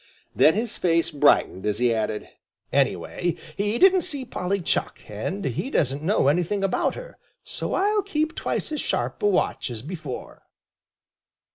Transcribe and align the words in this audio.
Then 0.35 0.55
his 0.55 0.77
face 0.77 1.11
brightened 1.11 1.63
as 1.67 1.77
he 1.77 1.93
added: 1.93 2.27
"Anyway, 2.73 3.35
he 3.55 3.77
didn't 3.77 4.01
see 4.01 4.25
Polly 4.25 4.59
Chuck, 4.59 4.99
and 5.07 5.45
he 5.45 5.69
doesn't 5.69 6.01
know 6.01 6.27
anything 6.27 6.63
about 6.63 6.95
her, 6.95 7.19
so 7.43 7.75
I'll 7.75 8.01
keep 8.01 8.33
twice 8.33 8.71
as 8.71 8.81
sharp 8.81 9.21
a 9.21 9.27
watch 9.27 9.69
as 9.69 9.83
before." 9.83 10.41